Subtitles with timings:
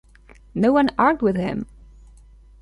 [0.55, 1.67] No one argued with him.